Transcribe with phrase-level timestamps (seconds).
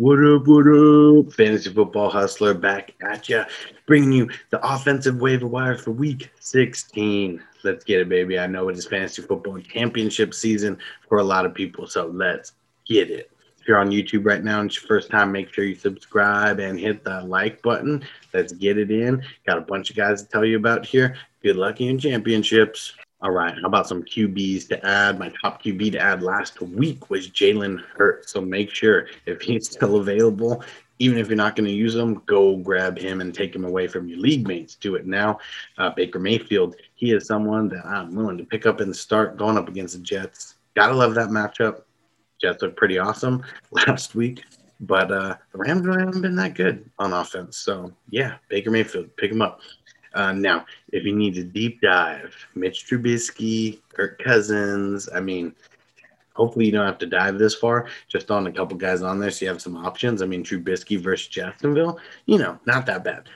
[0.00, 1.30] What up, what up?
[1.34, 3.44] Fantasy Football Hustler back at ya,
[3.84, 7.42] bringing you the offensive waiver wire for week 16.
[7.64, 8.38] Let's get it, baby.
[8.38, 12.52] I know it is fantasy football championship season for a lot of people, so let's
[12.86, 13.30] get it.
[13.60, 16.60] If you're on YouTube right now and it's your first time, make sure you subscribe
[16.60, 18.02] and hit the like button.
[18.32, 19.22] Let's get it in.
[19.46, 21.14] Got a bunch of guys to tell you about here.
[21.42, 22.94] Good luck in championships.
[23.22, 25.18] All right, how about some QBs to add?
[25.18, 28.32] My top QB to add last week was Jalen Hurts.
[28.32, 30.64] So make sure if he's still available,
[31.00, 33.88] even if you're not going to use him, go grab him and take him away
[33.88, 34.74] from your league mates.
[34.74, 35.38] Do it now.
[35.76, 39.58] Uh, Baker Mayfield, he is someone that I'm willing to pick up and start going
[39.58, 40.54] up against the Jets.
[40.74, 41.82] Gotta love that matchup.
[42.40, 44.44] Jets look pretty awesome last week,
[44.80, 47.58] but uh, the Rams haven't been that good on offense.
[47.58, 49.60] So yeah, Baker Mayfield, pick him up.
[50.14, 55.54] Uh, now, if you need a deep dive, Mitch Trubisky, Kirk Cousins, I mean,
[56.34, 57.88] hopefully you don't have to dive this far.
[58.08, 60.22] Just on a couple guys on there, so you have some options.
[60.22, 63.28] I mean, Trubisky versus Jacksonville, you know, not that bad.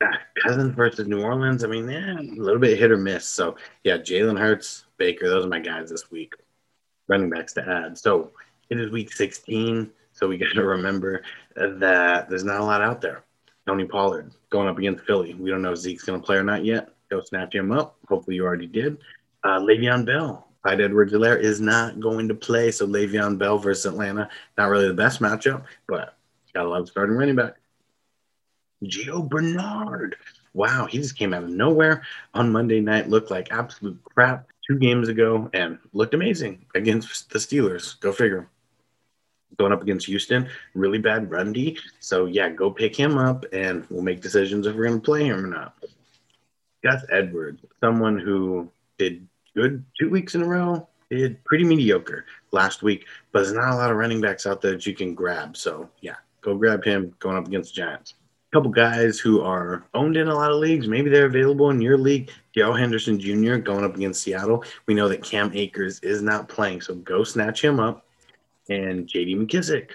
[0.00, 3.26] Uh, Cousins versus New Orleans, I mean, yeah, a little bit hit or miss.
[3.26, 6.34] So, yeah, Jalen Hurts, Baker, those are my guys this week.
[7.08, 7.98] Running backs to add.
[7.98, 8.32] So,
[8.70, 11.22] it is week 16, so we got to remember
[11.54, 13.24] that there's not a lot out there.
[13.66, 15.34] Tony Pollard going up against Philly.
[15.34, 16.90] We don't know if Zeke's going to play or not yet.
[17.10, 17.96] Go snatch him up.
[18.08, 18.98] Hopefully, you already did.
[19.42, 20.48] Uh, Le'Veon Bell.
[20.62, 22.70] Clyde Edwards-Helaire is not going to play.
[22.70, 24.28] So, Le'Veon Bell versus Atlanta.
[24.56, 26.16] Not really the best matchup, but
[26.54, 27.56] got a lot of starting running back.
[28.84, 30.16] Gio Bernard.
[30.52, 33.08] Wow, he just came out of nowhere on Monday night.
[33.08, 37.98] Looked like absolute crap two games ago and looked amazing against the Steelers.
[38.00, 38.48] Go figure
[39.58, 41.54] going up against Houston, really bad run.
[42.00, 45.26] So yeah, go pick him up, and we'll make decisions if we're going to play
[45.26, 45.74] him or not.
[46.82, 52.82] Gus Edwards, someone who did good two weeks in a row, did pretty mediocre last
[52.82, 55.56] week, but there's not a lot of running backs out there that you can grab.
[55.56, 58.14] So yeah, go grab him going up against the Giants.
[58.52, 60.86] A couple guys who are owned in a lot of leagues.
[60.86, 62.30] Maybe they're available in your league.
[62.54, 63.56] Darrell Henderson Jr.
[63.56, 64.64] going up against Seattle.
[64.86, 68.03] We know that Cam Akers is not playing, so go snatch him up
[68.68, 69.90] and JD McKissic.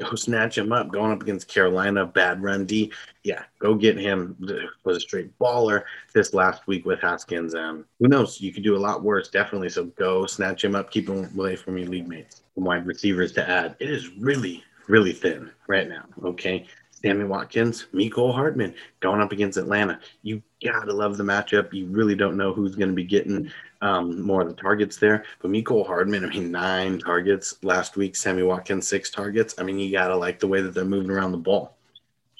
[0.00, 2.92] Go snatch him up going up against Carolina, bad run D.
[3.22, 4.36] Yeah, go get him.
[4.84, 7.54] Was a straight baller this last week with Haskins.
[7.54, 8.40] Um, who knows?
[8.40, 9.68] You could do a lot worse, definitely.
[9.68, 12.42] So go snatch him up, keep him away from your league mates.
[12.56, 13.76] Wide receivers to add.
[13.78, 16.04] It is really, really thin right now.
[16.24, 16.66] Okay.
[17.04, 19.98] Sammy Watkins, Mecole Hardman going up against Atlanta.
[20.22, 21.72] You gotta love the matchup.
[21.72, 25.24] You really don't know who's going to be getting um, more of the targets there.
[25.40, 28.14] But Mecole Hardman, I mean, nine targets last week.
[28.14, 29.54] Sammy Watkins, six targets.
[29.58, 31.76] I mean, you gotta like the way that they're moving around the ball.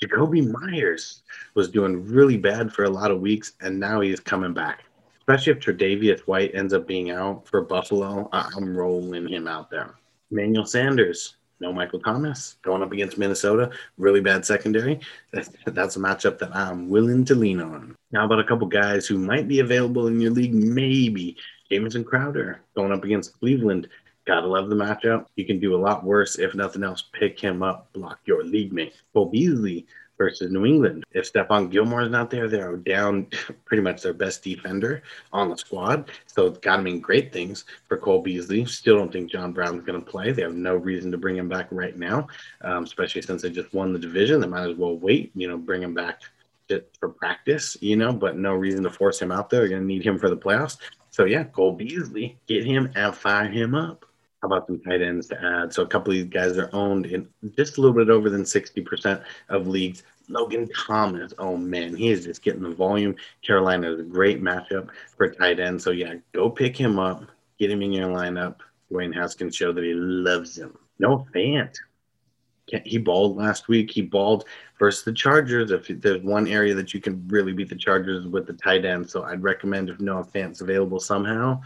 [0.02, 1.22] Jakobi Meyers
[1.54, 4.84] was doing really bad for a lot of weeks, and now he's coming back.
[5.20, 9.94] Especially if Tre'Davious White ends up being out for Buffalo, I'm rolling him out there.
[10.32, 13.70] Manuel Sanders, no Michael Thomas going up against Minnesota.
[13.96, 15.00] Really bad secondary.
[15.32, 17.96] That's a matchup that I'm willing to lean on.
[18.10, 21.36] Now about a couple guys who might be available in your league, maybe
[21.70, 23.88] Jamison Crowder going up against Cleveland.
[24.26, 25.26] Gotta love the matchup.
[25.36, 26.38] You can do a lot worse.
[26.38, 28.94] If nothing else, pick him up, block your league mate.
[29.14, 29.86] Cole Beasley
[30.22, 31.04] versus New England.
[31.12, 33.26] If Stephon Gilmore is not there, they're down
[33.64, 35.02] pretty much their best defender
[35.32, 36.10] on the squad.
[36.26, 38.64] So it's got to mean great things for Cole Beasley.
[38.66, 40.30] Still don't think John Brown's going to play.
[40.30, 42.28] They have no reason to bring him back right now,
[42.60, 44.40] um, especially since they just won the division.
[44.40, 46.22] They might as well wait, you know, bring him back
[46.70, 49.60] just for practice, you know, but no reason to force him out there.
[49.60, 50.76] They're going to need him for the playoffs.
[51.10, 54.06] So yeah, Cole Beasley, get him and fire him up.
[54.42, 55.72] How about some tight ends to add?
[55.72, 58.42] So a couple of these guys are owned in just a little bit over than
[58.42, 60.02] 60% of leagues.
[60.28, 63.14] Logan Thomas, oh man, he is just getting the volume.
[63.46, 65.80] Carolina is a great matchup for tight end.
[65.80, 67.24] So yeah, go pick him up,
[67.60, 68.56] get him in your lineup.
[68.90, 70.76] Dwayne Haskins showed that he loves him.
[70.98, 71.76] Noah Fant.
[72.84, 73.90] He balled last week.
[73.90, 74.46] He balled
[74.78, 75.70] versus the Chargers.
[75.70, 79.08] If there's one area that you can really beat the Chargers with the tight end,
[79.08, 81.60] so I'd recommend if Noah Fant's available somehow,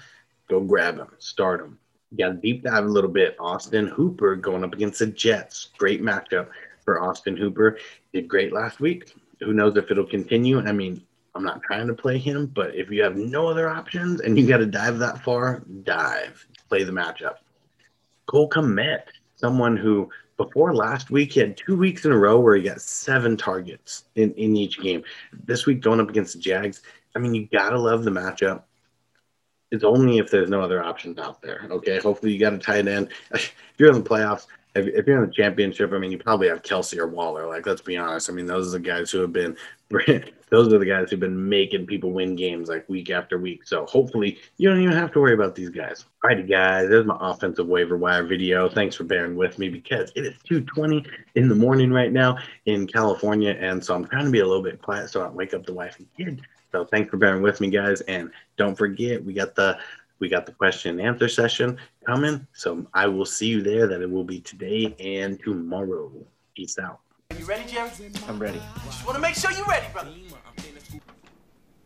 [0.48, 1.78] go grab him, start him.
[2.10, 3.36] You got to deep dive a little bit.
[3.38, 5.70] Austin Hooper going up against the Jets.
[5.76, 6.48] Great matchup
[6.84, 7.78] for Austin Hooper.
[8.12, 9.12] Did great last week.
[9.40, 10.60] Who knows if it'll continue?
[10.60, 11.02] I mean,
[11.34, 14.46] I'm not trying to play him, but if you have no other options and you
[14.46, 16.46] got to dive that far, dive.
[16.68, 17.34] Play the matchup.
[18.26, 19.02] Cole Kmet,
[19.34, 22.80] someone who before last week he had two weeks in a row where he got
[22.80, 25.02] seven targets in, in each game.
[25.44, 26.82] This week going up against the Jags,
[27.14, 28.62] I mean, you gotta love the matchup
[29.76, 31.66] it's only if there's no other options out there.
[31.70, 32.00] Okay.
[32.00, 33.10] Hopefully you got a tight end.
[33.30, 34.46] If you're in the playoffs,
[34.76, 37.46] if, if you're in the championship, I mean, you probably have Kelce or Waller.
[37.46, 38.30] Like, let's be honest.
[38.30, 39.56] I mean, those are the guys who have been
[40.50, 43.66] those are the guys who've been making people win games like week after week.
[43.66, 46.06] So hopefully you don't even have to worry about these guys.
[46.24, 48.68] Alrighty, guys, there's my offensive waiver wire video.
[48.68, 51.06] Thanks for bearing with me because it is 2:20
[51.36, 54.62] in the morning right now in California, and so I'm trying to be a little
[54.62, 56.42] bit quiet so I don't wake up the wife and kid.
[56.72, 59.78] So thanks for bearing with me, guys, and don't forget we got the
[60.18, 62.46] we got the question and answer session coming.
[62.52, 63.86] So I will see you there.
[63.86, 66.12] That it will be today and tomorrow.
[66.54, 67.00] Peace out.
[67.30, 67.90] Are you ready, Jerry?
[68.28, 68.60] I'm ready.
[68.84, 70.10] Just want to make sure you're ready, brother.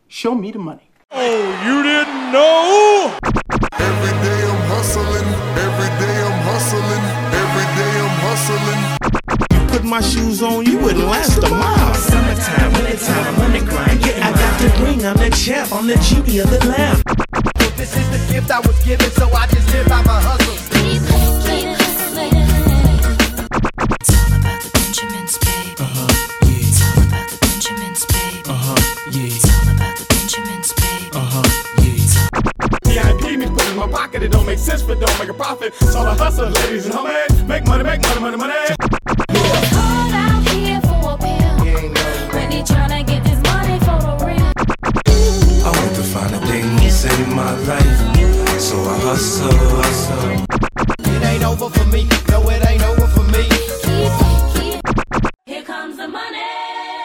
[0.07, 0.89] Show me the money.
[1.09, 3.17] Oh, you didn't know?
[3.73, 5.27] Every day I'm hustling,
[5.59, 7.03] every day I'm hustling,
[7.41, 8.81] every day I'm hustling.
[9.51, 11.93] You put my shoes on, you wouldn't last a mile.
[11.95, 14.05] Summertime, wintertime, I'm on the grind.
[14.05, 17.30] Yeah, I got the ring, I'm the champ, I'm the genie of the lamp.
[18.11, 20.55] This is the gift I was given, so I just live by my hustle.
[24.01, 25.75] It's all about the Benjamins, baby.
[25.79, 26.07] Uh-huh,
[26.43, 28.41] yeah, It's all about the Benjamins, baby.
[28.49, 28.75] uh-huh,
[29.11, 31.09] yeah, It's all about the Benjamins, baby.
[31.13, 31.43] uh-huh,
[32.91, 33.13] yeah.
[33.13, 35.73] VIP me put in my pocket, it don't make sense, but don't make a profit.
[35.75, 38.70] So the hustle, ladies and homies, make money, make money, money, money.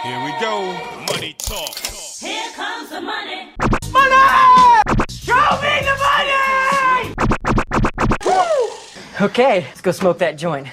[0.07, 0.73] Here we go.
[1.13, 1.75] Money talk.
[2.21, 3.51] Here comes the money.
[3.91, 4.83] Money!
[5.11, 7.15] Show me the money!
[8.25, 9.27] Woo!
[9.27, 10.69] Okay, let's go smoke that joint.